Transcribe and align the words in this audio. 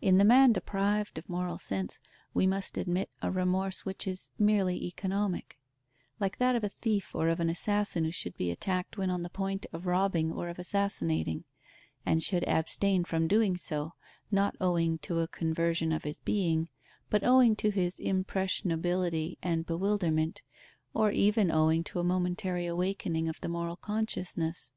In 0.00 0.18
the 0.18 0.24
man 0.24 0.52
deprived 0.52 1.18
of 1.18 1.28
moral 1.28 1.58
sense, 1.58 1.98
we 2.32 2.46
must 2.46 2.78
admit 2.78 3.10
a 3.20 3.32
remorse 3.32 3.84
which 3.84 4.06
is 4.06 4.30
merely 4.38 4.80
economic; 4.84 5.58
like 6.20 6.38
that 6.38 6.54
of 6.54 6.62
a 6.62 6.68
thief 6.68 7.16
or 7.16 7.26
of 7.28 7.40
an 7.40 7.50
assassin 7.50 8.04
who 8.04 8.12
should 8.12 8.36
be 8.36 8.52
attacked 8.52 8.96
when 8.96 9.10
on 9.10 9.24
the 9.24 9.28
point 9.28 9.66
of 9.72 9.84
robbing 9.86 10.30
or 10.30 10.48
of 10.48 10.60
assassinating, 10.60 11.42
and 12.04 12.22
should 12.22 12.44
abstain 12.48 13.02
from 13.02 13.26
doing 13.26 13.56
so, 13.56 13.94
not 14.30 14.54
owing 14.60 14.98
to 14.98 15.18
a 15.18 15.26
conversion 15.26 15.90
of 15.90 16.04
his 16.04 16.20
being, 16.20 16.68
but 17.10 17.24
owing 17.24 17.56
to 17.56 17.70
his 17.72 17.98
impressionability 17.98 19.36
and 19.42 19.66
bewilderment, 19.66 20.42
or 20.94 21.10
even 21.10 21.50
owing 21.50 21.82
to 21.82 21.98
a 21.98 22.04
momentary 22.04 22.66
awakening 22.66 23.28
of 23.28 23.40
the 23.40 23.48
moral 23.48 23.74
consciousness. 23.74 24.70